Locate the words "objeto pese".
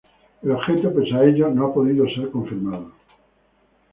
0.49-1.13